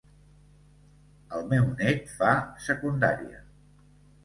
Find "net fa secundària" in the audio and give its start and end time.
1.83-3.45